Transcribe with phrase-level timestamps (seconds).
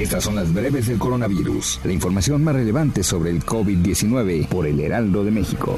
[0.00, 4.80] Estas son las breves del coronavirus, la información más relevante sobre el COVID-19 por el
[4.80, 5.76] Heraldo de México.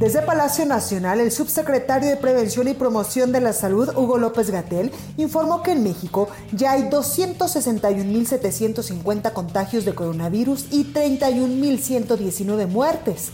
[0.00, 4.92] Desde Palacio Nacional, el subsecretario de Prevención y Promoción de la Salud, Hugo López Gatel,
[5.18, 13.30] informó que en México ya hay 261.750 contagios de coronavirus y 31.119 muertes.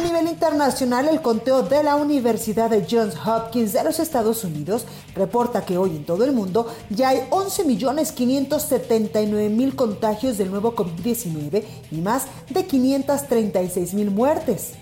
[0.00, 4.86] A nivel internacional, el conteo de la Universidad de Johns Hopkins de los Estados Unidos
[5.14, 11.96] reporta que hoy en todo el mundo ya hay 11.579.000 contagios del nuevo COVID-19 y
[11.96, 14.72] más de 536.000 muertes.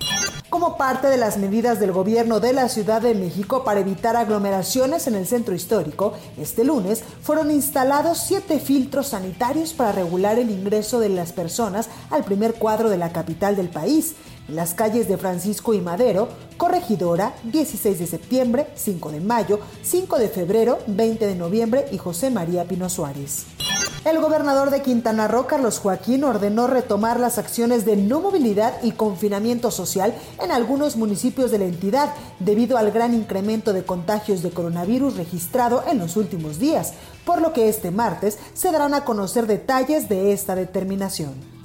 [0.50, 5.06] Como parte de las medidas del gobierno de la Ciudad de México para evitar aglomeraciones
[5.06, 11.00] en el centro histórico, este lunes fueron instalados siete filtros sanitarios para regular el ingreso
[11.00, 14.14] de las personas al primer cuadro de la capital del país,
[14.48, 20.28] las calles de Francisco y Madero, Corregidora, 16 de septiembre, 5 de mayo, 5 de
[20.28, 23.46] febrero, 20 de noviembre y José María Pino Suárez.
[24.04, 28.92] El gobernador de Quintana Roo, Carlos Joaquín, ordenó retomar las acciones de no movilidad y
[28.92, 34.50] confinamiento social en algunos municipios de la entidad debido al gran incremento de contagios de
[34.50, 36.94] coronavirus registrado en los últimos días,
[37.26, 41.57] por lo que este martes se darán a conocer detalles de esta determinación.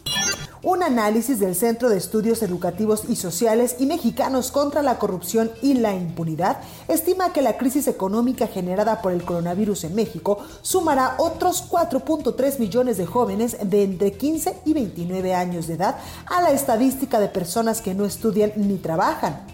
[0.63, 5.73] Un análisis del Centro de Estudios Educativos y Sociales y Mexicanos contra la Corrupción y
[5.73, 11.69] la Impunidad estima que la crisis económica generada por el coronavirus en México sumará otros
[11.69, 15.97] 4.3 millones de jóvenes de entre 15 y 29 años de edad
[16.27, 19.52] a la estadística de personas que no estudian ni trabajan.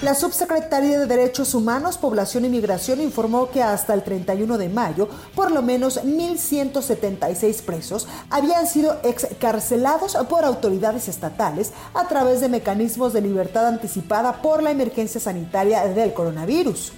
[0.00, 5.08] La subsecretaría de Derechos Humanos, Población y Migración informó que hasta el 31 de mayo,
[5.34, 13.12] por lo menos 1.176 presos habían sido excarcelados por autoridades estatales a través de mecanismos
[13.12, 16.92] de libertad anticipada por la emergencia sanitaria del coronavirus.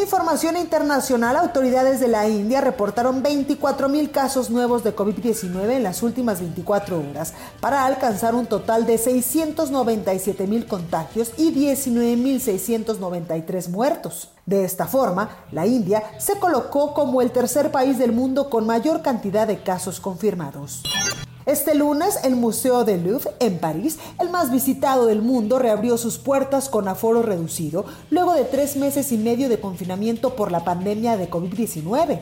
[0.00, 6.04] Información internacional, autoridades de la India reportaron 24 mil casos nuevos de COVID-19 en las
[6.04, 13.68] últimas 24 horas, para alcanzar un total de 697 mil contagios y 19 mil 693
[13.70, 14.30] muertos.
[14.46, 19.02] De esta forma, la India se colocó como el tercer país del mundo con mayor
[19.02, 20.82] cantidad de casos confirmados.
[21.48, 26.18] Este lunes, el Museo del Louvre, en París, el más visitado del mundo, reabrió sus
[26.18, 31.16] puertas con aforo reducido luego de tres meses y medio de confinamiento por la pandemia
[31.16, 32.20] de COVID-19